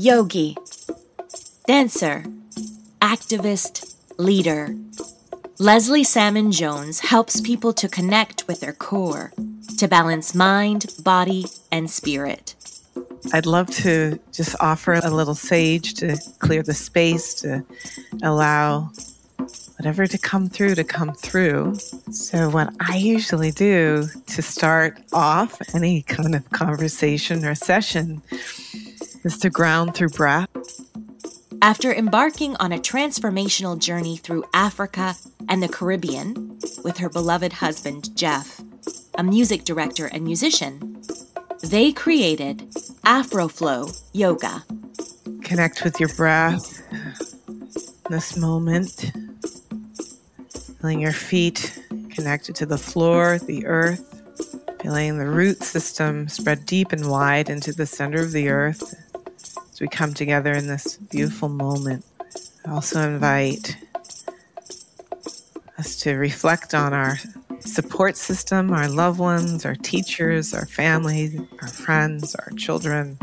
[0.00, 0.56] yogi,
[1.66, 2.24] dancer,
[3.02, 4.74] activist, leader.
[5.58, 9.30] Leslie Salmon Jones helps people to connect with their core,
[9.76, 12.54] to balance mind, body, and spirit.
[13.34, 17.62] I'd love to just offer a little sage to clear the space, to
[18.22, 18.90] allow
[19.76, 21.74] whatever to come through to come through.
[22.10, 28.22] So, what I usually do to start off any kind of conversation or session
[29.24, 30.48] is to ground through breath.
[31.62, 35.14] After embarking on a transformational journey through Africa
[35.48, 38.62] and the Caribbean with her beloved husband, Jeff,
[39.16, 41.02] a music director and musician,
[41.62, 42.70] they created
[43.04, 44.64] Afroflow Yoga.
[45.42, 47.70] Connect with your breath in
[48.08, 49.12] this moment.
[50.80, 54.06] Feeling your feet connected to the floor, the earth.
[54.80, 59.09] Feeling the root system spread deep and wide into the center of the earth
[59.80, 62.04] we come together in this beautiful moment.
[62.66, 63.78] I also invite
[65.78, 67.16] us to reflect on our
[67.60, 73.18] support system, our loved ones, our teachers, our family, our friends, our children.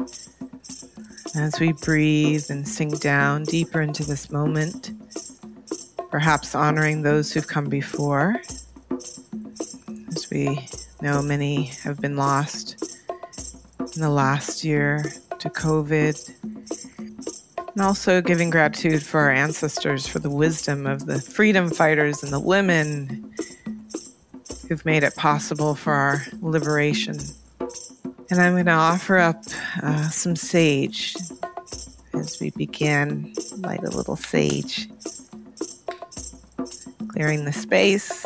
[1.35, 4.91] As we breathe and sink down deeper into this moment,
[6.09, 8.41] perhaps honoring those who've come before.
[8.89, 10.67] As we
[11.03, 12.83] know, many have been lost
[13.79, 15.03] in the last year
[15.39, 16.33] to COVID.
[17.77, 22.33] And also giving gratitude for our ancestors, for the wisdom of the freedom fighters and
[22.33, 23.31] the women
[24.67, 27.19] who've made it possible for our liberation.
[28.31, 29.43] And I'm going to offer up
[29.83, 31.15] uh, some sage
[32.15, 33.35] as we begin.
[33.57, 34.89] Light a little sage,
[37.09, 38.25] clearing the space.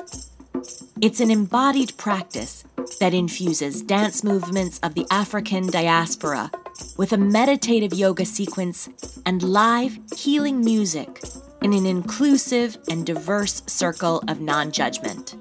[1.02, 2.64] It's an embodied practice
[3.02, 6.50] that infuses dance movements of the African diaspora
[6.98, 8.90] with a meditative yoga sequence
[9.26, 11.24] and live healing music
[11.62, 15.36] in an inclusive and diverse circle of non judgment.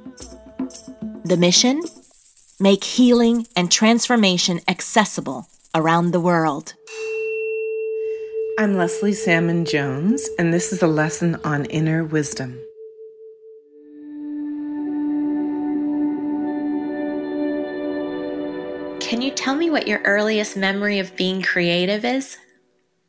[1.25, 1.83] The mission?
[2.59, 6.75] Make healing and transformation accessible around the world.
[8.59, 12.61] I'm Leslie Salmon Jones, and this is a lesson on inner wisdom.
[19.11, 22.37] Can you tell me what your earliest memory of being creative is?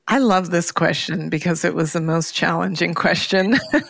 [0.08, 3.54] I love this question because it was the most challenging question.
[3.72, 3.84] and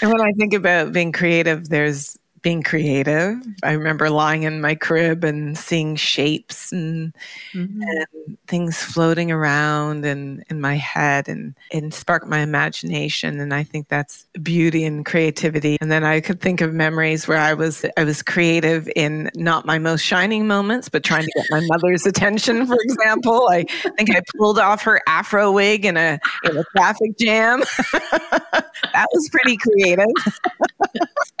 [0.00, 2.16] when I think about being creative, there's
[2.46, 3.42] being creative.
[3.64, 7.12] I remember lying in my crib and seeing shapes and,
[7.52, 7.82] mm-hmm.
[7.82, 13.40] and things floating around and in my head and it sparked my imagination.
[13.40, 15.76] And I think that's beauty and creativity.
[15.80, 19.66] And then I could think of memories where I was I was creative in not
[19.66, 23.48] my most shining moments, but trying to get my mother's attention, for example.
[23.50, 23.64] I
[23.96, 27.64] think I pulled off her afro wig in a in a traffic jam.
[27.92, 30.06] that was pretty creative.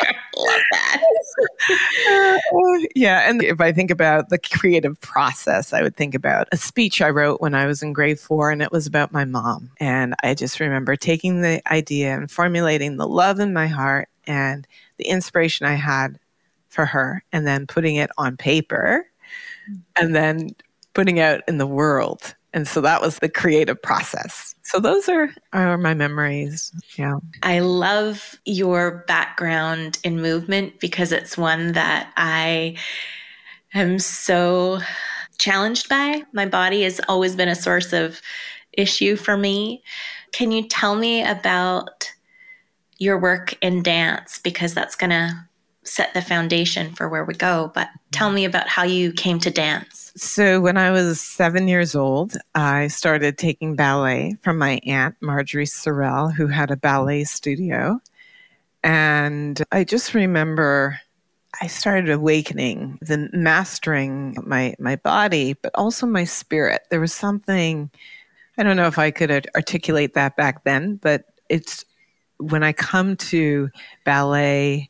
[0.36, 1.02] Love that.
[2.94, 3.28] yeah.
[3.28, 7.10] And if I think about the creative process, I would think about a speech I
[7.10, 9.70] wrote when I was in grade four, and it was about my mom.
[9.80, 14.66] And I just remember taking the idea and formulating the love in my heart and
[14.98, 16.18] the inspiration I had
[16.68, 19.06] for her, and then putting it on paper
[19.96, 20.50] and then
[20.94, 22.35] putting out in the world.
[22.52, 24.54] And so that was the creative process.
[24.62, 26.72] So those are, are my memories.
[26.96, 27.18] Yeah.
[27.42, 32.76] I love your background in movement because it's one that I
[33.74, 34.80] am so
[35.38, 36.22] challenged by.
[36.32, 38.20] My body has always been a source of
[38.72, 39.82] issue for me.
[40.32, 42.10] Can you tell me about
[42.98, 44.38] your work in dance?
[44.38, 45.46] Because that's going to
[45.84, 47.70] set the foundation for where we go.
[47.74, 50.05] But tell me about how you came to dance.
[50.16, 55.66] So, when I was seven years old, I started taking ballet from my aunt, Marjorie
[55.66, 58.00] Sorrell, who had a ballet studio.
[58.82, 60.98] And I just remember
[61.60, 66.82] I started awakening, the mastering my, my body, but also my spirit.
[66.90, 67.90] There was something,
[68.56, 71.84] I don't know if I could articulate that back then, but it's
[72.38, 73.68] when I come to
[74.04, 74.88] ballet,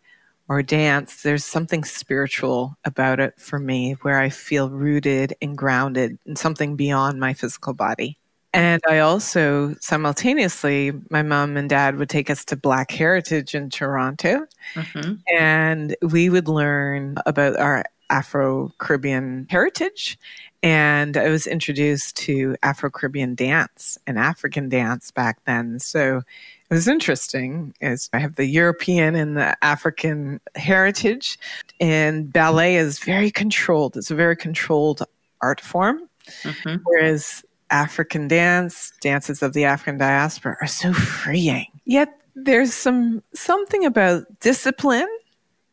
[0.48, 6.19] or dance, there's something spiritual about it for me where I feel rooted and grounded
[6.26, 8.19] in something beyond my physical body.
[8.52, 13.69] And I also simultaneously, my mom and dad would take us to Black Heritage in
[13.69, 15.14] Toronto, mm-hmm.
[15.37, 20.19] and we would learn about our Afro Caribbean heritage.
[20.62, 25.78] And I was introduced to Afro Caribbean dance and African dance back then.
[25.78, 31.38] So it was interesting is I have the European and the African heritage
[31.80, 33.96] and ballet is very controlled.
[33.96, 35.02] It's a very controlled
[35.40, 36.08] art form.
[36.42, 36.82] Mm-hmm.
[36.84, 41.66] Whereas African dance, dances of the African diaspora are so freeing.
[41.84, 45.08] Yet there's some something about discipline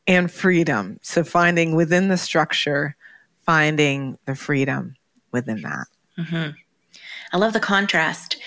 [0.08, 1.00] and freedom.
[1.02, 2.96] So finding within the structure,
[3.46, 4.96] finding the freedom
[5.32, 5.88] within that.
[6.18, 6.52] Mm-hmm.
[7.32, 8.38] I love the contrast.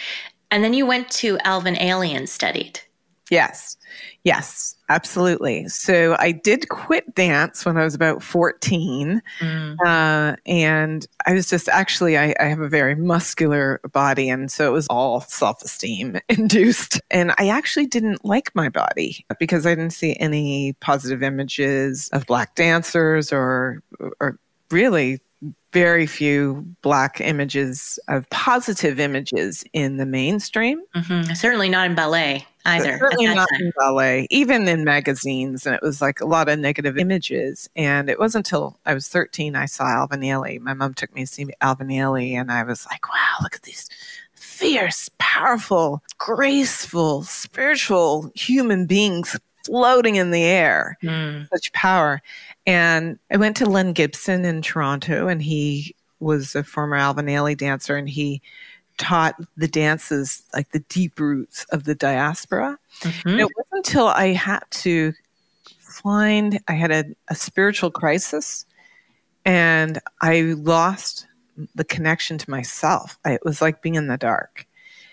[0.50, 2.80] And then you went to Alvin Ailey studied.
[3.30, 3.76] Yes.
[4.22, 5.68] Yes, absolutely.
[5.68, 9.20] So I did quit dance when I was about 14.
[9.40, 9.76] Mm.
[9.84, 14.28] Uh, and I was just actually, I, I, have a very muscular body.
[14.28, 17.00] And so it was all self esteem induced.
[17.10, 22.26] And I actually didn't like my body because I didn't see any positive images of
[22.26, 23.82] Black dancers or,
[24.20, 24.38] or
[24.70, 25.20] really
[25.72, 30.80] very few black images of positive images in the mainstream.
[30.94, 31.34] Mm-hmm.
[31.34, 32.98] Certainly not in ballet either.
[32.98, 33.60] Certainly not time.
[33.60, 35.66] in ballet, even in magazines.
[35.66, 37.68] And it was like a lot of negative images.
[37.76, 40.60] And it wasn't until I was 13 I saw Alvin Ailey.
[40.60, 43.62] My mom took me to see Alvin Ailey, and I was like, wow, look at
[43.62, 43.88] these
[44.32, 50.98] fierce, powerful, graceful, spiritual human beings floating in the air.
[51.02, 51.48] Mm.
[51.48, 52.22] Such power.
[52.66, 57.56] And I went to Len Gibson in Toronto, and he was a former Alvin Ailey
[57.56, 58.42] dancer, and he
[58.98, 62.78] taught the dances, like the deep roots of the diaspora.
[63.00, 63.40] Mm-hmm.
[63.40, 65.12] it wasn't until I had to
[65.80, 68.64] find, I had a, a spiritual crisis,
[69.44, 71.26] and I lost
[71.74, 73.18] the connection to myself.
[73.24, 74.66] I, it was like being in the dark.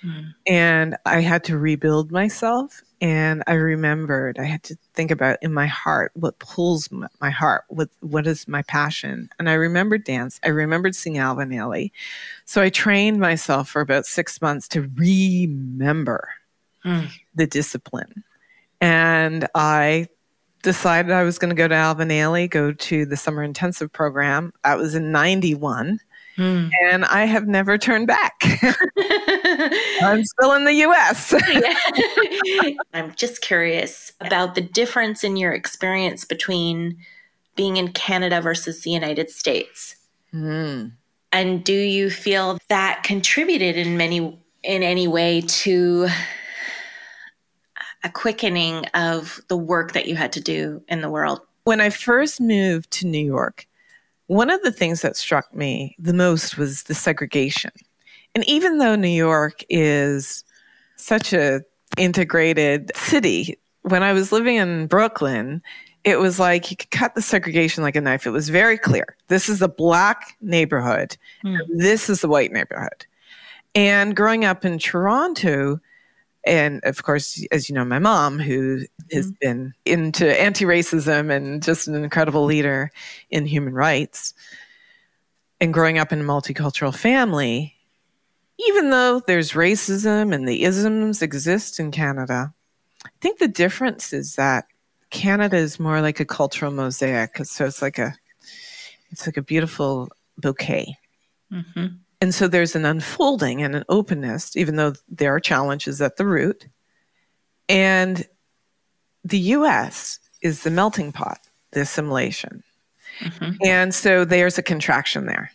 [0.04, 0.34] Mm.
[0.48, 2.82] And I had to rebuild myself.
[3.02, 6.90] And I remembered I had to think about in my heart what pulls
[7.20, 9.30] my heart, what what is my passion.
[9.40, 10.40] And I remembered dance.
[10.44, 11.92] I remembered seeing Alvin Ailey.
[12.46, 16.30] So I trained myself for about six months to remember
[16.86, 17.10] mm.
[17.36, 18.24] the discipline.
[18.80, 20.08] And I
[20.62, 24.54] decided I was going to go to Alvin Ailey, go to the summer intensive program.
[24.64, 26.00] That was in 91.
[26.38, 26.72] Mm.
[26.84, 28.34] And I have never turned back.
[30.02, 31.34] I'm still in the US.
[32.94, 36.98] I'm just curious about the difference in your experience between
[37.56, 39.96] being in Canada versus the United States.
[40.34, 40.94] Mm.
[41.32, 46.08] And do you feel that contributed in many in any way to
[48.04, 51.42] a quickening of the work that you had to do in the world?
[51.64, 53.68] When I first moved to New York,
[54.28, 57.72] one of the things that struck me the most was the segregation.
[58.36, 60.44] And even though New York is
[60.96, 61.62] such a
[61.98, 65.62] integrated city, when I was living in Brooklyn,
[66.04, 68.26] it was like you could cut the segregation like a knife.
[68.26, 69.16] It was very clear.
[69.28, 71.16] This is a black neighborhood.
[71.46, 71.60] Mm.
[71.76, 73.06] This is the white neighborhood.
[73.76, 75.80] And growing up in Toronto,
[76.46, 79.16] and of course, as you know, my mom, who mm-hmm.
[79.16, 82.92] has been into anti racism and just an incredible leader
[83.30, 84.34] in human rights,
[85.62, 87.76] and growing up in a multicultural family,
[88.60, 92.54] even though there's racism and the isms exist in Canada,
[93.06, 94.66] I think the difference is that
[95.10, 97.38] Canada is more like a cultural mosaic.
[97.46, 98.14] So it's like a,
[99.12, 100.98] it's like a beautiful bouquet.
[101.52, 101.86] Mm-hmm.
[102.24, 106.26] And so there's an unfolding and an openness, even though there are challenges at the
[106.26, 106.70] root.
[107.68, 108.26] And
[109.26, 111.40] the US is the melting pot,
[111.72, 112.64] the assimilation.
[113.20, 113.56] Mm-hmm.
[113.66, 115.52] And so there's a contraction there.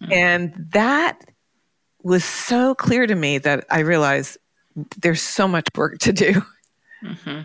[0.00, 0.12] Mm-hmm.
[0.12, 1.28] And that
[2.04, 4.38] was so clear to me that I realized
[4.98, 6.40] there's so much work to do.
[7.02, 7.40] Mm-hmm.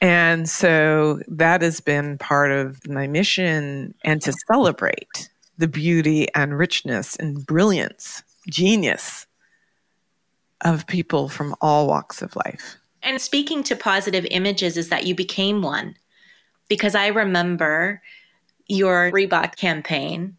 [0.00, 5.29] And so that has been part of my mission and to celebrate
[5.60, 9.26] the beauty and richness and brilliance, genius
[10.62, 12.76] of people from all walks of life.
[13.02, 15.96] And speaking to positive images, is that you became one.
[16.68, 18.00] Because I remember
[18.68, 20.36] your Reebok campaign,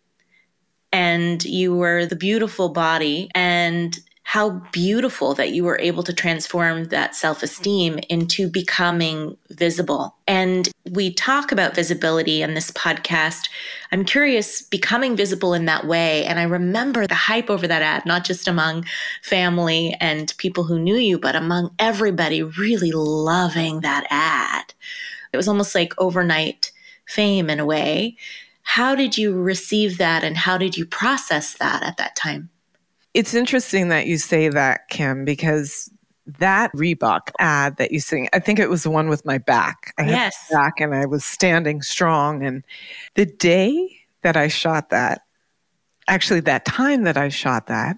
[0.91, 3.99] and you were the beautiful body, and
[4.31, 10.15] how beautiful that you were able to transform that self esteem into becoming visible.
[10.25, 13.49] And we talk about visibility in this podcast.
[13.91, 16.23] I'm curious, becoming visible in that way.
[16.23, 18.85] And I remember the hype over that ad, not just among
[19.21, 24.73] family and people who knew you, but among everybody really loving that ad.
[25.33, 26.71] It was almost like overnight
[27.05, 28.15] fame in a way.
[28.61, 32.49] How did you receive that and how did you process that at that time?
[33.13, 35.91] It's interesting that you say that, Kim, because
[36.39, 39.93] that Reebok ad that you sing, I think it was the one with my back.
[39.97, 40.47] I yes.
[40.51, 42.43] back and I was standing strong.
[42.43, 42.63] And
[43.15, 45.21] the day that I shot that,
[46.07, 47.97] actually, that time that I shot that,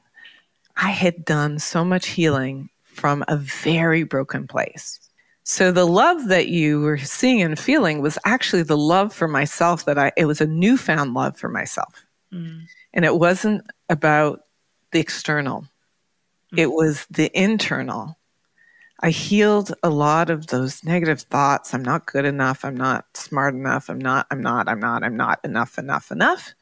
[0.77, 4.99] I had done so much healing from a very broken place.
[5.43, 9.85] So the love that you were seeing and feeling was actually the love for myself
[9.85, 12.05] that I, it was a newfound love for myself.
[12.31, 12.61] Mm.
[12.93, 14.41] And it wasn't about
[14.93, 15.65] the external.
[16.55, 18.17] it was the internal.
[19.01, 21.73] I healed a lot of those negative thoughts.
[21.73, 22.63] I'm not good enough.
[22.63, 23.89] I'm not smart enough.
[23.89, 26.53] I'm not, I'm not, I'm not, I'm not enough, enough, enough.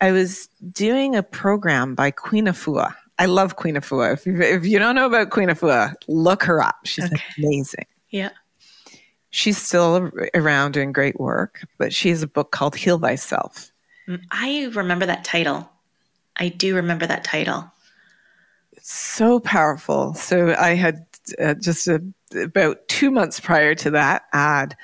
[0.00, 2.94] I was doing a program by Queen Afua.
[3.18, 4.12] I love Queen Afua.
[4.12, 6.76] If you, if you don't know about Queen Afua, look her up.
[6.84, 7.22] She's okay.
[7.38, 7.86] amazing.
[8.10, 8.30] Yeah.
[9.30, 13.70] She's still around doing great work, but she has a book called Heal Thyself.
[14.08, 15.69] Mm, I remember that title.
[16.40, 17.70] I do remember that title.
[18.72, 20.14] It's so powerful.
[20.14, 21.06] So I had
[21.38, 22.02] uh, just a,
[22.34, 24.76] about two months prior to that ad,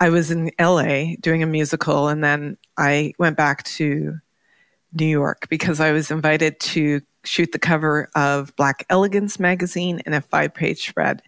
[0.00, 4.18] I was in LA doing a musical, and then I went back to
[4.92, 10.12] New York because I was invited to shoot the cover of Black Elegance magazine in
[10.12, 11.22] a five page spread.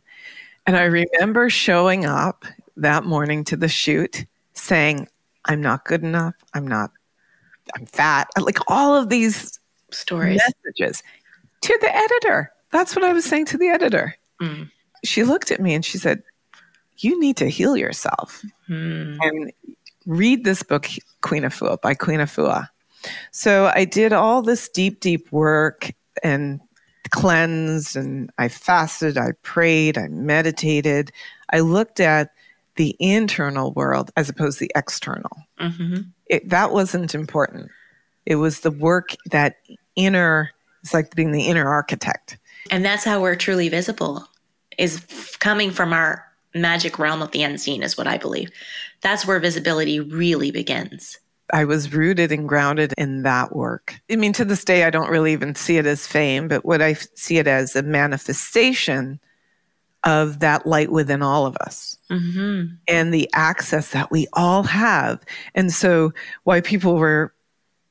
[0.67, 2.45] And I remember showing up
[2.77, 5.09] that morning to the shoot saying,
[5.45, 6.35] I'm not good enough.
[6.55, 6.91] I'm not,
[7.75, 8.29] I'm fat.
[8.39, 9.59] Like all of these
[9.91, 11.03] stories, messages
[11.63, 12.53] to the editor.
[12.71, 14.15] That's what I was saying to the editor.
[14.41, 14.71] Mm.
[15.05, 16.23] She looked at me and she said,
[16.99, 19.19] You need to heal yourself mm.
[19.21, 19.53] and
[20.07, 20.89] read this book,
[21.23, 22.69] Queen Afua, by Queen Afua.
[23.31, 25.93] So I did all this deep, deep work
[26.23, 26.61] and
[27.11, 31.13] cleansed and I fasted, I prayed, I meditated.
[31.53, 32.31] I looked at
[32.77, 35.31] the internal world as opposed to the external.
[35.61, 36.03] Mm-hmm.
[36.27, 37.71] It, that wasn't important.
[38.25, 39.57] It was the work that
[39.95, 40.51] inner,
[40.83, 42.39] it's like being the inner architect.
[42.71, 44.27] And that's how we're truly visible,
[44.79, 45.05] is
[45.39, 48.51] coming from our magic realm of the unseen, is what I believe.
[49.03, 51.19] That's where visibility really begins.
[51.53, 53.95] I was rooted and grounded in that work.
[54.11, 56.83] I mean, to this day, I don't really even see it as fame, but what
[56.83, 59.21] I see it as a manifestation
[60.07, 62.73] of that light within all of us mm-hmm.
[62.89, 65.21] and the access that we all have.
[65.55, 66.13] And so,
[66.45, 67.35] why people were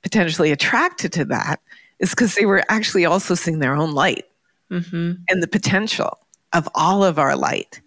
[0.02, 1.60] potentially attracted to that
[2.00, 4.26] is because they were actually also seeing their own light
[4.72, 5.14] mm-hmm.
[5.30, 6.18] and the potential
[6.54, 7.82] of all of our light.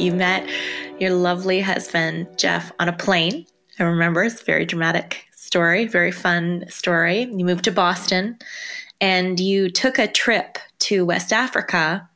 [0.00, 0.48] You met
[0.98, 3.46] your lovely husband, Jeff, on a plane.
[3.78, 7.24] I remember it's very dramatic story, very fun story.
[7.24, 8.38] You moved to Boston
[9.02, 12.08] and you took a trip to West Africa,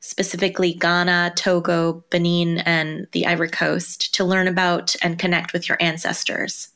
[0.00, 5.78] specifically Ghana, Togo, Benin, and the Ivory Coast, to learn about and connect with your
[5.80, 6.70] ancestors.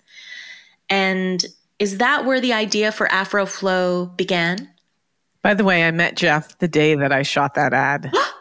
[0.88, 1.44] And
[1.80, 4.70] is that where the idea for Afroflow began?
[5.42, 8.12] By the way, I met Jeff the day that I shot that ad.
[8.14, 8.32] oh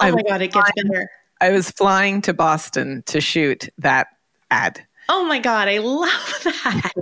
[0.00, 1.08] I my God, it gets better.
[1.40, 4.08] I was flying to Boston to shoot that
[4.50, 4.84] ad.
[5.08, 6.92] Oh my God, I love that.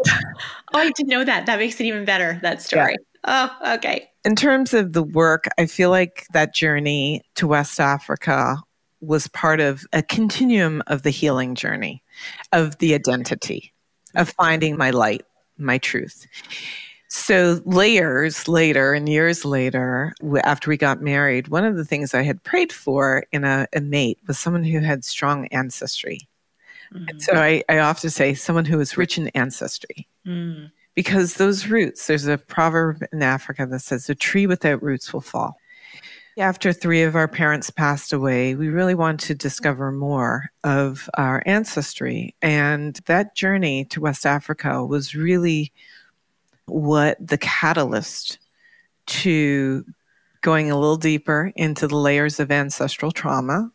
[0.74, 1.46] oh, I didn't know that.
[1.46, 2.96] That makes it even better, that story.
[3.26, 3.50] Yeah.
[3.60, 4.10] Oh, okay.
[4.24, 8.56] In terms of the work, I feel like that journey to West Africa
[9.00, 12.02] was part of a continuum of the healing journey,
[12.52, 13.72] of the identity,
[14.14, 15.22] of finding my light,
[15.58, 16.26] my truth.
[17.08, 22.22] So, layers later and years later, after we got married, one of the things I
[22.22, 26.20] had prayed for in a, a mate was someone who had strong ancestry.
[26.92, 27.08] Mm-hmm.
[27.08, 30.06] And so I, I, often say someone who is rich in ancestry.
[30.26, 30.70] Mm.
[30.94, 35.22] Because those roots, there's a proverb in Africa that says, a tree without roots will
[35.22, 35.56] fall.
[36.38, 41.42] After three of our parents passed away, we really wanted to discover more of our
[41.46, 42.34] ancestry.
[42.42, 45.72] And that journey to West Africa was really
[46.66, 48.38] what the catalyst
[49.06, 49.84] to
[50.42, 53.70] going a little deeper into the layers of ancestral trauma,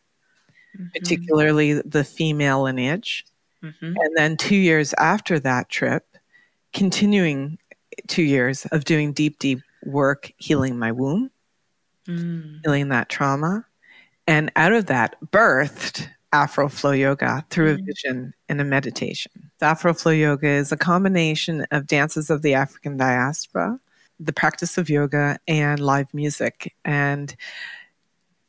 [0.77, 0.87] mm-hmm.
[0.93, 3.25] particularly the female lineage.
[3.63, 3.93] Mm-hmm.
[3.97, 6.05] And then two years after that trip,
[6.73, 7.57] continuing
[8.07, 11.31] two years of doing deep, deep work healing my womb,
[12.07, 12.59] mm.
[12.63, 13.65] healing that trauma.
[14.27, 17.85] And out of that, birthed Afro Flow Yoga through a mm.
[17.85, 19.31] vision and a meditation.
[19.61, 23.79] Afro Flow Yoga is a combination of dances of the African diaspora,
[24.19, 26.73] the practice of yoga, and live music.
[26.83, 27.35] And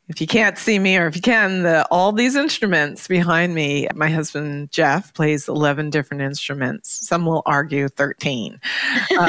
[0.08, 3.86] if you can't see me or if you can, the, all these instruments behind me,
[3.94, 7.06] my husband Jeff plays 11 different instruments.
[7.06, 8.58] Some will argue 13.
[9.18, 9.28] Uh,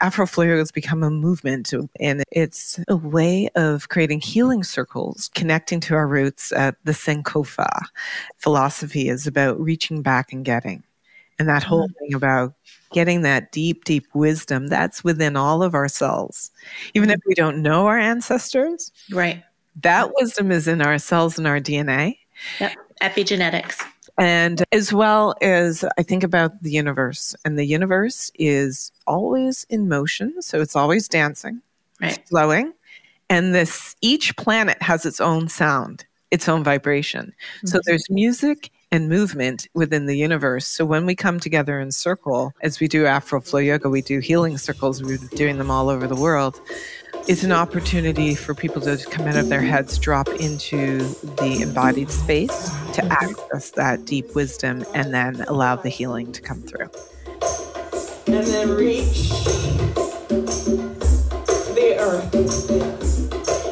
[0.00, 5.94] Afroflow has become a movement and it's a way of creating healing circles, connecting to
[5.94, 7.68] our roots at the Sankofa.
[8.38, 10.84] Philosophy is about reaching back and getting.
[11.38, 11.98] And that whole mm-hmm.
[11.98, 12.54] thing about
[12.92, 16.50] getting that deep, deep wisdom that's within all of ourselves.
[16.94, 19.42] Even if we don't know our ancestors, right?
[19.82, 22.18] That wisdom is in our cells and our DNA.
[22.60, 22.76] Yep.
[23.02, 23.84] Epigenetics.
[24.16, 29.88] And as well as I think about the universe, and the universe is always in
[29.88, 30.40] motion.
[30.40, 31.60] So it's always dancing,
[32.00, 32.20] right.
[32.28, 32.72] flowing.
[33.28, 37.32] And this each planet has its own sound, its own vibration.
[37.56, 37.66] Mm-hmm.
[37.66, 40.66] So there's music and movement within the universe.
[40.66, 44.18] So when we come together in circle, as we do Afro Flow Yoga, we do
[44.20, 46.60] healing circles, we're doing them all over the world.
[47.26, 50.98] It's an opportunity for people to come out of their heads, drop into
[51.38, 56.60] the embodied space to access that deep wisdom, and then allow the healing to come
[56.60, 56.90] through.
[58.26, 59.30] And then reach
[61.74, 62.34] the earth.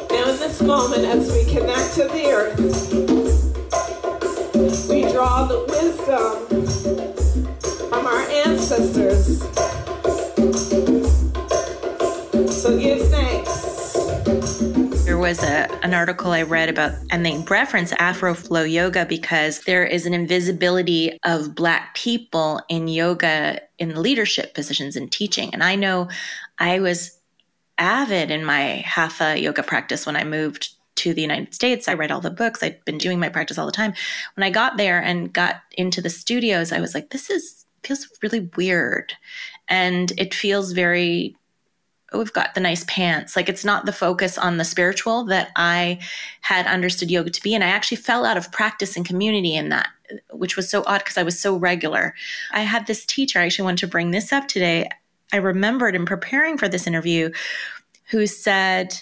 [0.09, 3.02] Now, in this moment, as we connect to the earth,
[6.17, 9.41] from our ancestors.
[12.53, 13.93] So give thanks.
[15.05, 19.61] There was a, an article I read about, and they reference Afro Flow Yoga because
[19.61, 25.51] there is an invisibility of Black people in yoga in leadership positions and teaching.
[25.51, 26.09] And I know
[26.59, 27.19] I was
[27.79, 31.87] avid in my hatha yoga practice when I moved to the United States.
[31.87, 32.61] I read all the books.
[32.61, 33.93] I'd been doing my practice all the time.
[34.35, 38.07] When I got there and got into the studios, I was like, this is feels
[38.21, 39.13] really weird.
[39.67, 41.35] And it feels very
[42.13, 43.35] oh, we've got the nice pants.
[43.35, 45.99] Like it's not the focus on the spiritual that I
[46.41, 47.55] had understood yoga to be.
[47.55, 49.89] And I actually fell out of practice and community in that,
[50.31, 52.13] which was so odd because I was so regular.
[52.51, 54.89] I had this teacher, I actually wanted to bring this up today.
[55.31, 57.31] I remembered in preparing for this interview
[58.11, 58.93] who said,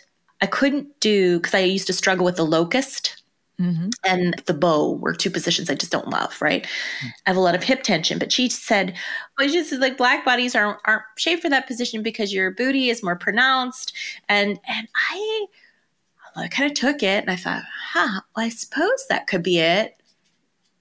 [0.42, 3.22] I couldn't do because I used to struggle with the locust
[3.60, 3.90] mm-hmm.
[4.04, 6.64] and the bow were two positions I just don't love, right?
[6.64, 7.08] Mm-hmm.
[7.26, 8.96] I have a lot of hip tension, but she said,
[9.38, 12.90] well, it's just like black bodies aren't, aren't shaped for that position because your booty
[12.90, 13.94] is more pronounced.
[14.28, 15.46] And, and I,
[16.36, 19.60] I kind of took it and I thought, huh, well, I suppose that could be
[19.60, 19.96] it.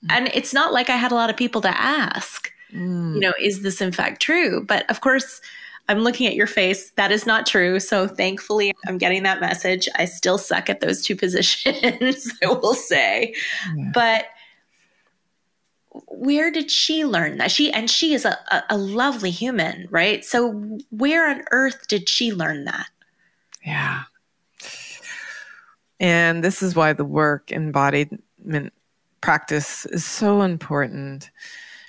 [0.04, 0.10] Mm-hmm.
[0.10, 3.14] And it's not like I had a lot of people to ask, mm.
[3.14, 4.64] you know, is this in fact true?
[4.64, 5.42] But of course,
[5.90, 6.90] I'm looking at your face.
[6.92, 7.80] That is not true.
[7.80, 9.88] So thankfully, I'm getting that message.
[9.96, 13.34] I still suck at those two positions, I will say.
[13.76, 13.90] Yeah.
[13.92, 14.26] But
[16.06, 17.50] where did she learn that?
[17.50, 20.24] She and she is a, a, a lovely human, right?
[20.24, 22.86] So where on earth did she learn that?
[23.66, 24.02] Yeah.
[25.98, 28.22] And this is why the work embodiment
[29.20, 31.32] practice is so important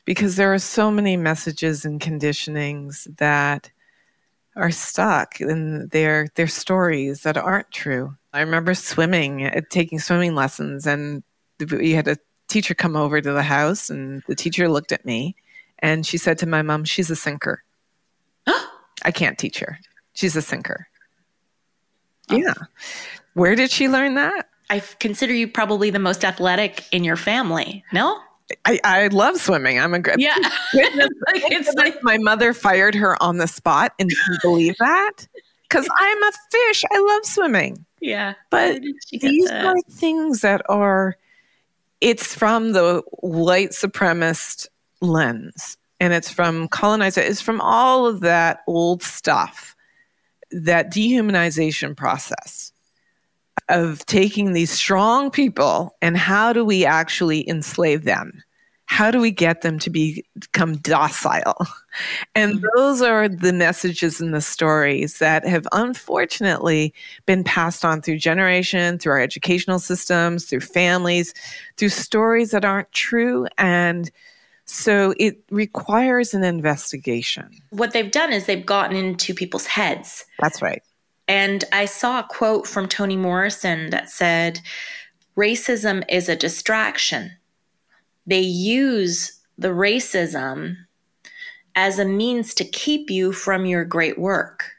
[0.06, 3.70] because there are so many messages and conditionings that
[4.56, 8.16] are stuck in their their stories that aren't true.
[8.34, 11.24] I remember swimming, uh, taking swimming lessons, and
[11.72, 15.36] we had a teacher come over to the house, and the teacher looked at me,
[15.80, 17.64] and she said to my mom, "She's a sinker.
[19.04, 19.80] I can't teach her.
[20.14, 20.88] She's a sinker."
[22.30, 22.38] Oh.
[22.38, 22.54] Yeah,
[23.34, 24.48] where did she learn that?
[24.70, 27.84] I consider you probably the most athletic in your family.
[27.92, 28.20] No.
[28.66, 29.80] I, I love swimming.
[29.80, 30.20] I'm a good.
[30.20, 30.36] Yeah.
[30.74, 35.28] like, it's like my mother fired her on the spot and didn't believe that
[35.64, 36.84] because I'm a fish.
[36.92, 37.86] I love swimming.
[38.02, 38.34] Yeah.
[38.50, 39.66] But these that?
[39.66, 41.16] are things that are,
[42.02, 44.68] it's from the white supremacist
[45.02, 49.76] lens and it's from colonizer, it's from all of that old stuff,
[50.52, 52.71] that dehumanization process
[53.72, 58.44] of taking these strong people and how do we actually enslave them?
[58.86, 61.56] How do we get them to be, become docile?
[62.36, 62.66] And mm-hmm.
[62.78, 66.94] those are the messages and the stories that have unfortunately
[67.26, 71.34] been passed on through generation, through our educational systems, through families,
[71.76, 73.46] through stories that aren't true.
[73.58, 74.10] And
[74.64, 77.50] so it requires an investigation.
[77.72, 80.24] What they've done is they've gotten into people's heads.
[80.40, 80.82] That's right.
[81.32, 84.60] And I saw a quote from Toni Morrison that said,
[85.38, 87.32] Racism is a distraction.
[88.28, 90.76] They use the racism
[91.74, 94.72] as a means to keep you from your great work,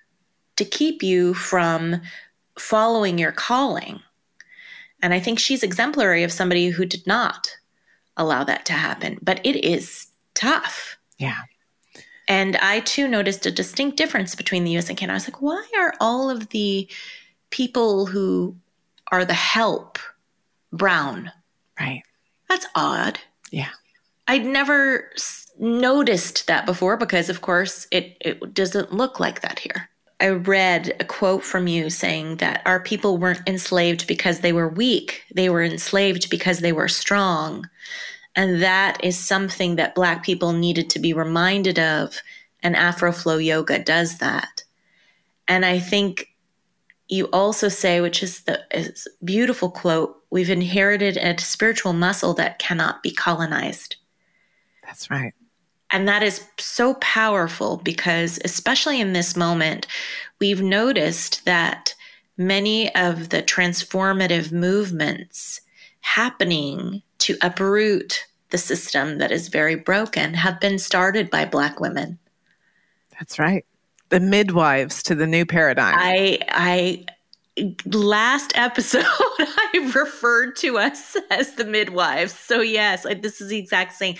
[0.56, 2.02] to keep you from
[2.58, 4.00] following your calling.
[5.00, 7.48] And I think she's exemplary of somebody who did not
[8.18, 9.16] allow that to happen.
[9.22, 10.98] But it is tough.
[11.16, 11.38] Yeah.
[12.32, 15.12] And I too noticed a distinct difference between the US and Canada.
[15.12, 16.88] I was like, why are all of the
[17.50, 18.56] people who
[19.10, 19.98] are the help
[20.72, 21.30] brown?
[21.78, 22.02] Right.
[22.48, 23.18] That's odd.
[23.50, 23.68] Yeah.
[24.28, 25.10] I'd never
[25.58, 29.90] noticed that before because, of course, it, it doesn't look like that here.
[30.18, 34.68] I read a quote from you saying that our people weren't enslaved because they were
[34.68, 37.68] weak, they were enslaved because they were strong.
[38.34, 42.20] And that is something that Black people needed to be reminded of.
[42.62, 44.64] And Afroflow Yoga does that.
[45.48, 46.28] And I think
[47.08, 52.58] you also say, which is the is beautiful quote, we've inherited a spiritual muscle that
[52.58, 53.96] cannot be colonized.
[54.82, 55.34] That's right.
[55.90, 59.86] And that is so powerful because, especially in this moment,
[60.40, 61.94] we've noticed that
[62.38, 65.60] many of the transformative movements
[66.00, 72.18] happening to uproot the system that is very broken have been started by Black women.
[73.18, 73.64] That's right.
[74.10, 75.94] The midwives to the new paradigm.
[75.96, 77.06] I, I,
[77.86, 79.04] last episode
[79.38, 82.32] I referred to us as the midwives.
[82.32, 84.16] So yes, this is the exact same.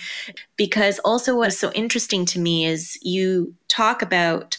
[0.57, 4.57] Because also what's so interesting to me is you talk about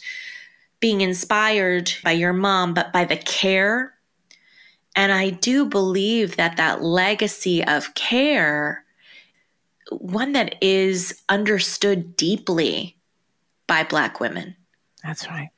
[0.80, 3.93] being inspired by your mom, but by the care.
[4.96, 8.84] And I do believe that that legacy of care,
[9.90, 12.96] one that is understood deeply
[13.66, 14.54] by Black women.
[15.02, 15.50] That's right.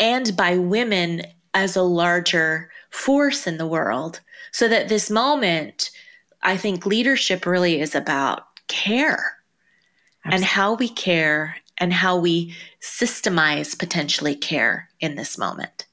[0.00, 1.22] And by women
[1.54, 4.20] as a larger force in the world.
[4.52, 5.90] So that this moment,
[6.42, 9.38] I think leadership really is about care
[10.24, 10.36] Absolutely.
[10.36, 15.86] and how we care and how we systemize potentially care in this moment.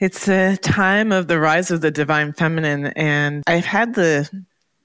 [0.00, 4.30] It's a time of the rise of the divine feminine, and I've had the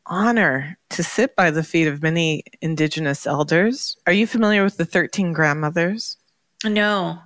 [0.08, 3.96] honor to sit by the feet of many indigenous elders.
[4.08, 6.18] Are you familiar with the 13 grandmothers?
[6.66, 7.20] No.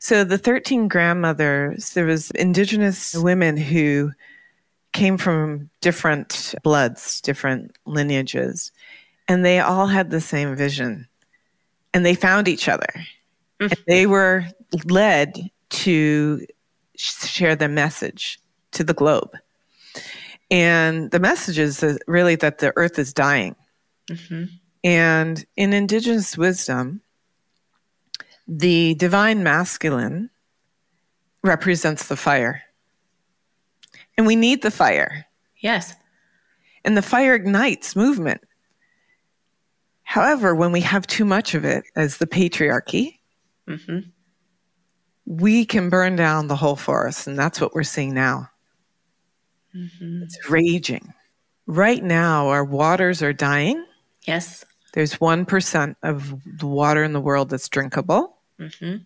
[0.00, 4.10] So the 13 grandmothers, there was indigenous women who
[4.92, 8.72] came from different bloods, different lineages,
[9.28, 11.06] and they all had the same vision.
[11.94, 12.88] And they found each other.
[13.60, 13.64] Mm-hmm.
[13.64, 14.44] And they were
[14.86, 16.46] led to
[16.96, 18.38] share their message
[18.72, 19.36] to the globe.
[20.50, 23.56] And the message is really that the earth is dying.
[24.08, 24.44] Mm-hmm.
[24.84, 27.00] And in indigenous wisdom,
[28.46, 30.30] the divine masculine
[31.42, 32.62] represents the fire.
[34.18, 35.26] And we need the fire.
[35.60, 35.94] Yes.
[36.84, 38.42] And the fire ignites movement.
[40.02, 43.20] However, when we have too much of it, as the patriarchy,
[43.66, 44.00] mm-hmm.
[45.26, 47.26] We can burn down the whole forest.
[47.26, 48.50] And that's what we're seeing now.
[49.74, 50.22] Mm-hmm.
[50.24, 51.12] It's raging.
[51.66, 53.84] Right now, our waters are dying.
[54.26, 54.64] Yes.
[54.94, 58.36] There's 1% of the water in the world that's drinkable.
[58.58, 58.96] Mm-hmm.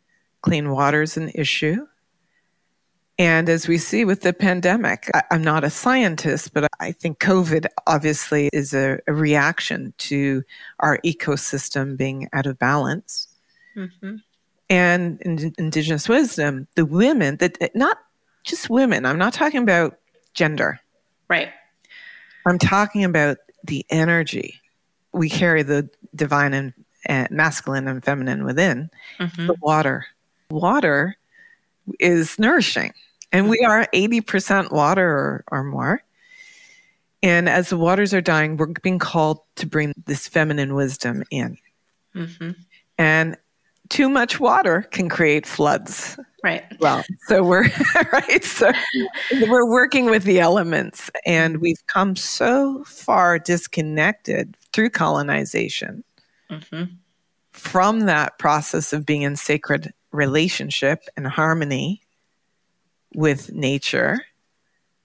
[0.43, 1.87] Clean water is an issue.
[3.19, 7.19] And as we see with the pandemic, I, am not a scientist, but I think
[7.19, 10.43] COVID obviously is a, a reaction to
[10.81, 13.29] our ecosystem being out of balance.
[13.75, 14.17] Mm-hmm.
[14.69, 17.99] And in Indigenous wisdom, the women, that not
[18.45, 19.99] just women, I'm not talking about
[20.35, 20.81] gender.
[21.29, 21.51] Right.
[22.47, 24.61] I'm talking about the energy.
[25.13, 26.73] We carry the divine and
[27.07, 29.47] and masculine and feminine within, mm-hmm.
[29.47, 30.07] the water.
[30.51, 31.17] Water
[32.01, 32.93] is nourishing,
[33.33, 36.03] and we are 80% water or, or more.
[37.23, 41.59] And as the waters are dying, we're being called to bring this feminine wisdom in.
[42.15, 42.51] Mm-hmm.
[42.99, 43.37] And
[43.89, 46.19] too much water can create floods.
[46.43, 46.65] Right.
[46.79, 47.69] Well, so we're
[48.13, 48.45] right.
[48.45, 48.71] So
[49.49, 56.05] we're working with the elements, and we've come so far disconnected through colonization
[56.51, 56.85] mm-hmm.
[57.53, 62.03] from that process of being in sacred relationship and harmony
[63.15, 64.25] with nature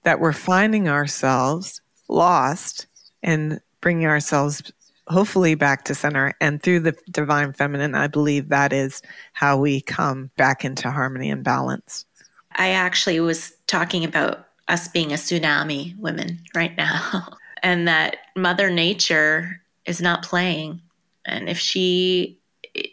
[0.04, 2.86] that we're finding ourselves lost
[3.22, 4.72] and bringing ourselves
[5.08, 9.80] hopefully back to center and through the divine feminine i believe that is how we
[9.80, 12.04] come back into harmony and balance
[12.56, 17.26] i actually was talking about us being a tsunami women right now
[17.62, 20.80] and that mother nature is not playing
[21.26, 22.38] and if she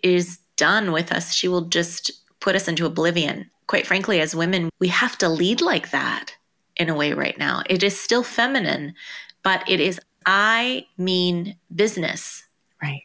[0.04, 3.50] is done with us, she will just put us into oblivion.
[3.68, 6.36] Quite frankly, as women, we have to lead like that
[6.76, 7.64] in a way right now.
[7.70, 8.94] It is still feminine,
[9.42, 12.44] but it is I mean business.
[12.82, 13.02] Right.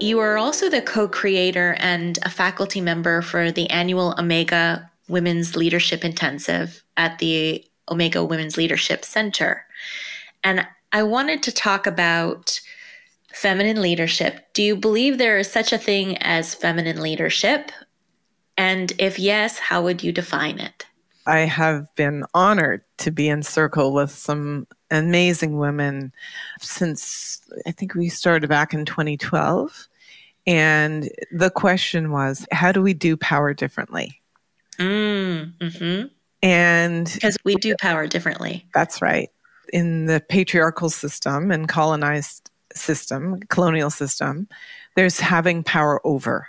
[0.00, 5.54] You are also the co creator and a faculty member for the annual Omega Women's
[5.54, 9.64] Leadership Intensive at the Omega Women's Leadership Center.
[10.42, 12.60] And I wanted to talk about
[13.32, 14.52] feminine leadership.
[14.54, 17.70] Do you believe there is such a thing as feminine leadership?
[18.56, 20.86] And if yes, how would you define it?
[21.26, 26.12] I have been honored to be in circle with some amazing women
[26.60, 29.88] since I think we started back in 2012.
[30.46, 34.20] And the question was, how do we do power differently?
[34.78, 36.06] Mm, hmm
[36.42, 38.66] and because we do power differently.
[38.74, 39.30] That's right.
[39.72, 44.48] In the patriarchal system and colonized system, colonial system,
[44.96, 46.48] there's having power over.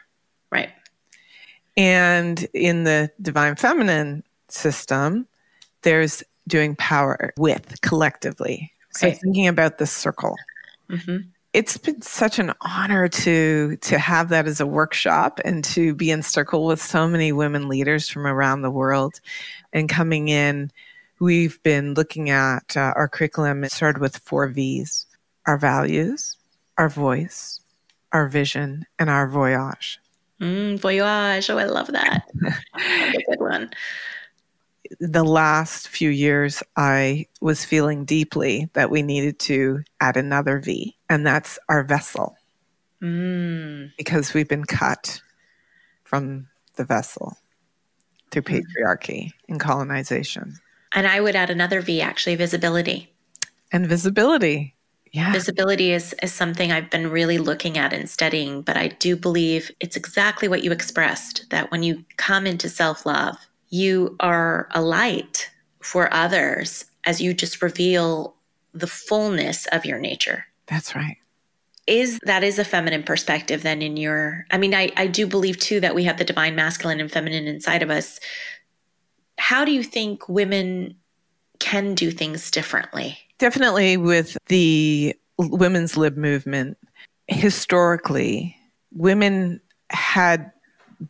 [1.75, 5.27] And in the divine feminine system,
[5.81, 8.71] there's doing power with collectively.
[8.91, 9.17] So right.
[9.17, 10.36] thinking about the circle.
[10.89, 15.93] Mm-hmm it's been such an honor to to have that as a workshop and to
[15.93, 19.21] be in circle with so many women leaders from around the world
[19.71, 20.71] and coming in
[21.19, 23.63] we've been looking at uh, our curriculum.
[23.63, 25.05] It started with four V's
[25.45, 26.38] our values,
[26.77, 27.59] our voice,
[28.12, 29.99] our vision, and our voyage.
[30.41, 31.50] Mm, voyage.
[31.50, 32.24] Oh, I love that.
[32.41, 33.72] That's a good one.
[35.00, 40.96] The last few years, I was feeling deeply that we needed to add another V,
[41.10, 42.36] and that's our vessel.
[43.02, 43.91] Mm.
[43.98, 45.22] Because we've been cut
[46.04, 47.38] from the vessel
[48.32, 48.62] through Mm.
[48.63, 50.60] patriarchy and colonization
[50.96, 53.10] And I would add another V, actually, visibility.
[53.72, 54.76] and visibility.
[55.13, 55.32] Yeah.
[55.32, 59.69] Visibility is, is something I've been really looking at and studying, but I do believe
[59.80, 63.38] it's exactly what you expressed that when you come into self love,
[63.69, 68.36] you are a light for others as you just reveal
[68.73, 70.45] the fullness of your nature.
[70.65, 71.17] That's right.
[71.86, 75.60] Is that is a feminine perspective then in your I mean I, I do believe
[75.60, 78.19] too that we have the divine masculine and feminine inside of us.
[79.38, 80.95] How do you think women
[81.60, 83.18] can do things differently?
[83.39, 86.78] Definitely with the women's lib movement,
[87.28, 88.56] historically,
[88.92, 90.52] women had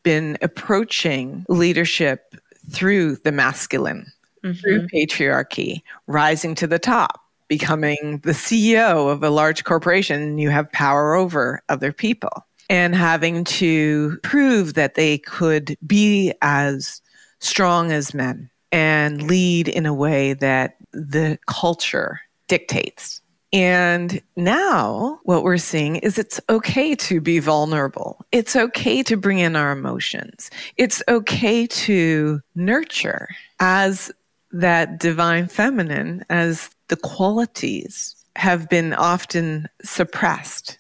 [0.04, 2.36] been approaching leadership
[2.72, 4.96] through the masculine, through mm-hmm.
[4.96, 10.38] patriarchy, rising to the top, becoming the CEO of a large corporation.
[10.38, 12.32] You have power over other people
[12.70, 17.02] and having to prove that they could be as
[17.40, 23.22] strong as men and lead in a way that the culture dictates.
[23.54, 28.26] And now what we're seeing is it's okay to be vulnerable.
[28.32, 30.50] It's okay to bring in our emotions.
[30.78, 33.28] It's okay to nurture
[33.60, 34.12] as
[34.52, 40.80] that divine feminine, as the qualities have been often suppressed.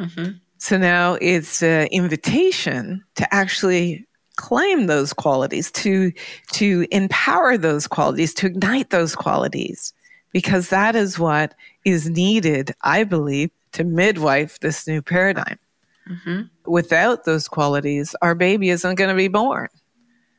[0.00, 0.40] Mhm.
[0.56, 6.12] So now it's an invitation to actually claim those qualities, to
[6.52, 9.92] to empower those qualities, to ignite those qualities,
[10.32, 15.58] because that is what is needed, I believe, to midwife this new paradigm.
[16.08, 16.50] Mhm.
[16.66, 19.68] Without those qualities, our baby isn't going to be born.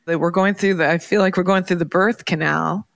[0.06, 2.86] That we're going through the I feel like we're going through the birth canal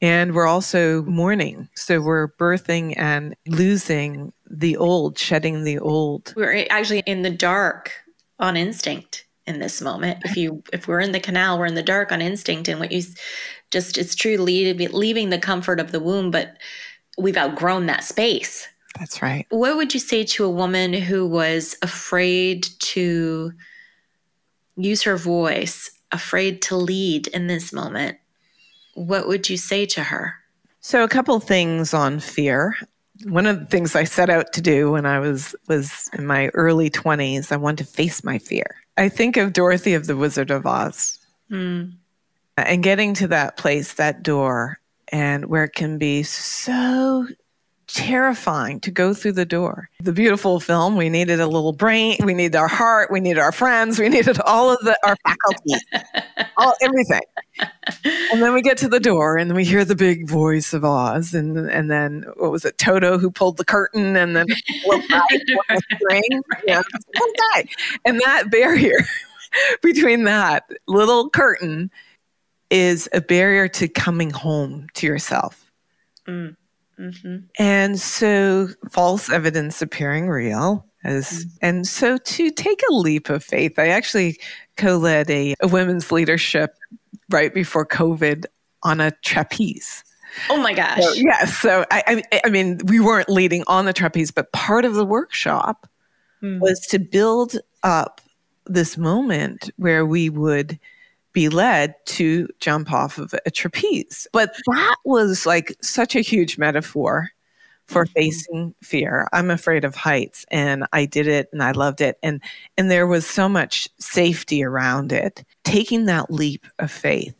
[0.00, 1.68] and we're also mourning.
[1.74, 6.32] So we're birthing and losing the old, shedding the old.
[6.34, 7.92] We're actually in the dark
[8.38, 10.18] on instinct in this moment.
[10.24, 12.92] If you if we're in the canal, we're in the dark on instinct, and what
[12.92, 13.02] you
[13.70, 16.56] just it's true leaving leaving the comfort of the womb, but
[17.18, 18.68] we've outgrown that space.
[18.98, 19.46] That's right.
[19.50, 23.52] What would you say to a woman who was afraid to
[24.76, 28.18] use her voice, afraid to lead in this moment?
[28.94, 30.34] What would you say to her?
[30.80, 32.76] So a couple things on fear.
[33.24, 36.48] One of the things I set out to do when I was was in my
[36.48, 38.76] early 20s, I wanted to face my fear.
[38.96, 41.90] I think of Dorothy of the Wizard of Oz Hmm.
[42.56, 47.26] and getting to that place, that door, and where it can be so
[47.86, 49.88] terrifying to go through the door.
[50.00, 53.52] The beautiful film, we needed a little brain, we needed our heart, we needed our
[53.52, 57.20] friends, we needed all of the our faculty, all everything.
[58.32, 61.34] And then we get to the door and we hear the big voice of Oz
[61.34, 64.46] and and then what was it, Toto who pulled the curtain and then
[64.86, 66.42] little guy the string.
[66.66, 66.82] Yeah.
[68.04, 68.98] And that barrier
[69.82, 71.90] between that little curtain
[72.70, 75.70] is a barrier to coming home to yourself.
[76.26, 76.56] Mm.
[76.98, 83.44] Hmm And so false evidence appearing real as and so to take a leap of
[83.44, 83.78] faith.
[83.78, 84.38] I actually
[84.76, 86.74] co-led a, a women's leadership
[87.30, 88.44] right before COVID
[88.82, 90.04] on a trapeze.
[90.50, 91.02] Oh my gosh.
[91.02, 91.56] So, yes.
[91.58, 95.06] So I, I I mean we weren't leading on the trapeze, but part of the
[95.06, 95.88] workshop
[96.40, 96.58] Hmm.
[96.60, 98.20] was to build up
[98.66, 100.78] this moment where we would
[101.36, 104.26] be led to jump off of a trapeze.
[104.32, 107.28] But that was like such a huge metaphor
[107.84, 108.12] for Mhm.
[108.14, 109.28] facing fear.
[109.34, 112.40] I'm afraid of heights and I did it and I loved it and
[112.78, 115.44] and there was so much safety around it.
[115.62, 117.36] Taking that leap of faith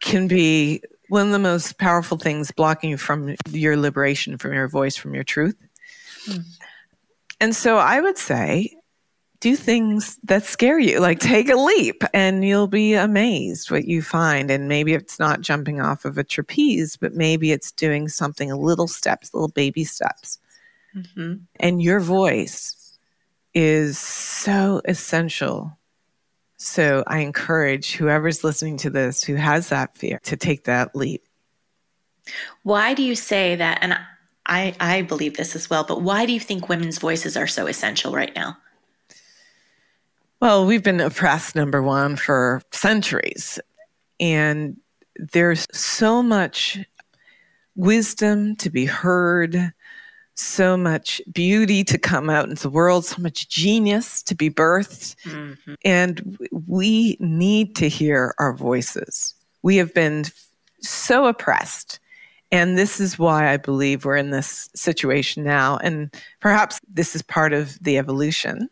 [0.00, 4.68] can be one of the most powerful things blocking you from your liberation from your
[4.68, 5.56] voice from your truth.
[6.26, 6.42] Hmm.
[7.40, 8.77] And so I would say
[9.40, 14.02] do things that scare you like take a leap and you'll be amazed what you
[14.02, 14.50] find.
[14.50, 18.88] And maybe it's not jumping off of a trapeze but maybe it's doing something little
[18.88, 20.38] steps little baby steps.
[21.14, 22.98] Hmm and your voice
[23.54, 25.76] is so essential.
[26.56, 31.24] So i encourage whoever's listening to this who has that fear to take that leap.
[32.62, 33.78] Why do you say that?
[33.80, 33.96] And
[34.46, 37.66] I, I believe this as well, but why do you think women's voices are so
[37.66, 38.56] essential right now?
[40.40, 43.58] Well, we've been oppressed, number one, for centuries.
[44.20, 44.76] And
[45.16, 46.78] there's so much
[47.74, 49.72] wisdom to be heard,
[50.34, 55.16] so much beauty to come out into the world, so much genius to be birthed.
[55.24, 55.74] Mm-hmm.
[55.84, 59.34] And we need to hear our voices.
[59.62, 60.24] We have been
[60.80, 61.98] so oppressed.
[62.52, 65.78] And this is why I believe we're in this situation now.
[65.78, 68.70] And perhaps this is part of the evolution.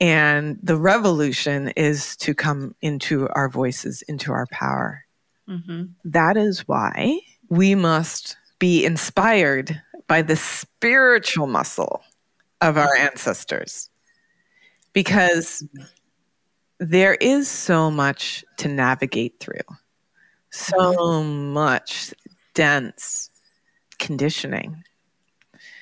[0.00, 5.04] And the revolution is to come into our voices, into our power.
[5.48, 5.84] Mm-hmm.
[6.04, 12.02] That is why we must be inspired by the spiritual muscle
[12.60, 13.90] of our ancestors
[14.92, 15.64] because
[16.80, 19.60] there is so much to navigate through,
[20.50, 22.14] so much
[22.54, 23.30] dense
[23.98, 24.82] conditioning.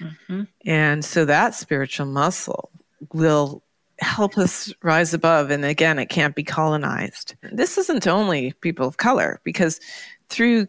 [0.01, 0.43] Mm-hmm.
[0.65, 2.71] And so that spiritual muscle
[3.13, 3.63] will
[4.01, 5.51] help us rise above.
[5.51, 7.35] And again, it can't be colonized.
[7.53, 9.81] This isn't only people of color, because
[10.29, 10.69] through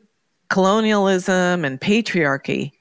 [0.49, 2.71] colonialism and patriarchy,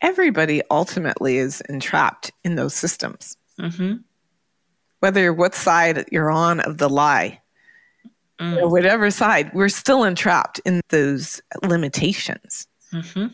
[0.00, 3.36] everybody ultimately is entrapped in those systems.
[3.60, 3.96] Mm-hmm.
[5.00, 7.40] Whether what side you're on of the lie,
[8.40, 8.56] mm.
[8.56, 12.66] or whatever side, we're still entrapped in those limitations.
[12.92, 13.26] Mm-hmm.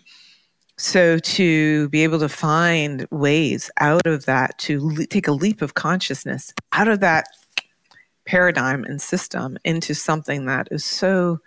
[0.83, 5.62] So, to be able to find ways out of that, to le- take a leap
[5.62, 7.27] of consciousness out of that
[8.25, 11.38] paradigm and system into something that is so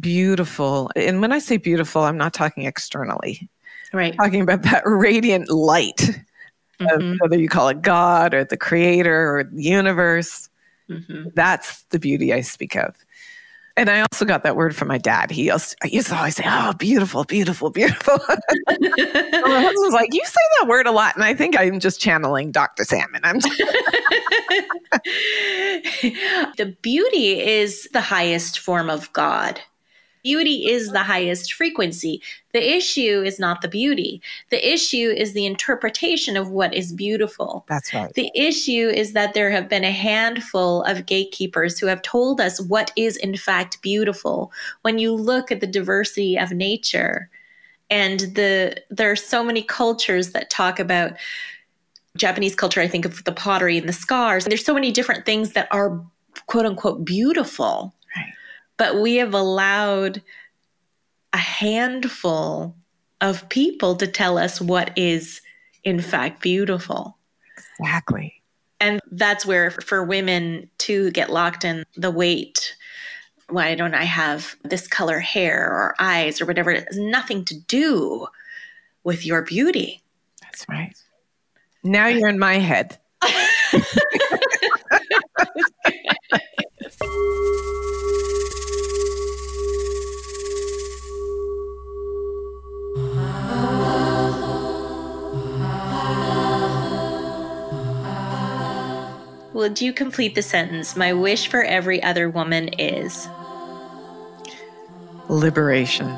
[0.00, 0.90] beautiful.
[0.96, 3.46] And when I say beautiful, I'm not talking externally.
[3.92, 4.14] Right.
[4.14, 6.18] I'm talking about that radiant light,
[6.80, 7.16] mm-hmm.
[7.18, 10.48] whether you call it God or the creator or the universe.
[10.88, 11.28] Mm-hmm.
[11.34, 12.96] That's the beauty I speak of.
[13.76, 15.30] And I also got that word from my dad.
[15.30, 18.36] He I used to always say, "Oh, beautiful, beautiful, beautiful." my
[18.68, 22.50] husband was like, "You say that word a lot," and I think I'm just channeling
[22.50, 22.84] Dr.
[22.84, 23.20] Salmon.
[23.24, 23.38] I'm.
[26.56, 29.60] the beauty is the highest form of God.
[30.22, 32.20] Beauty is the highest frequency.
[32.52, 34.20] The issue is not the beauty.
[34.50, 37.64] The issue is the interpretation of what is beautiful.
[37.68, 38.12] That's right.
[38.14, 42.60] The issue is that there have been a handful of gatekeepers who have told us
[42.60, 44.52] what is in fact beautiful.
[44.82, 47.30] When you look at the diversity of nature
[47.88, 51.12] and the there are so many cultures that talk about
[52.16, 54.44] Japanese culture, I think of the pottery and the scars.
[54.44, 56.04] And there's so many different things that are
[56.46, 57.94] quote unquote beautiful
[58.80, 60.22] but we have allowed
[61.34, 62.74] a handful
[63.20, 65.42] of people to tell us what is,
[65.84, 67.18] in fact, beautiful.
[67.78, 68.42] Exactly.
[68.80, 72.74] And that's where, for women to get locked in the weight,
[73.50, 76.70] why don't I have this color hair or eyes or whatever?
[76.70, 78.28] It has nothing to do
[79.04, 80.00] with your beauty.
[80.40, 80.96] That's right.
[81.84, 82.98] Now you're in my head.
[99.60, 100.96] Would you complete the sentence?
[100.96, 103.28] My wish for every other woman is
[105.28, 106.08] liberation.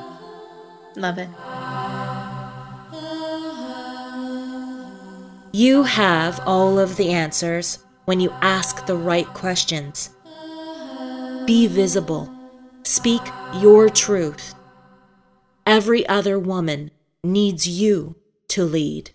[0.95, 1.29] Love it.
[5.53, 10.11] You have all of the answers when you ask the right questions.
[11.45, 12.33] Be visible.
[12.85, 13.23] Speak
[13.55, 14.55] your truth.
[15.67, 16.93] Every other woman
[17.25, 18.15] needs you
[18.51, 19.11] to lead.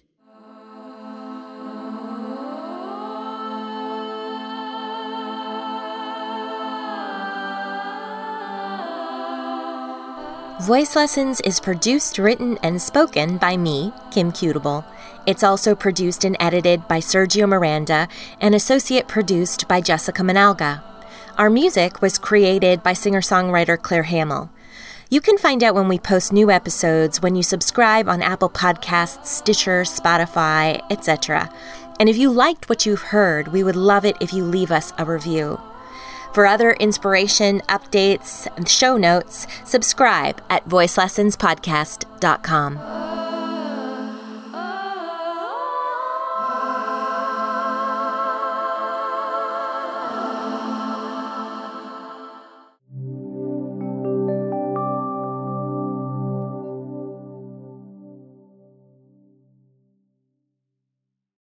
[10.67, 14.83] Voice Lessons is produced, written, and spoken by me, Kim Cutable.
[15.25, 18.09] It's also produced and edited by Sergio Miranda
[18.41, 20.83] and associate produced by Jessica Manalga.
[21.37, 24.49] Our music was created by singer songwriter Claire Hamill.
[25.09, 29.27] You can find out when we post new episodes when you subscribe on Apple Podcasts,
[29.27, 31.49] Stitcher, Spotify, etc.
[31.97, 34.91] And if you liked what you've heard, we would love it if you leave us
[34.97, 35.61] a review.
[36.33, 43.16] For other inspiration, updates, and show notes, subscribe at voicelessonspodcast.com.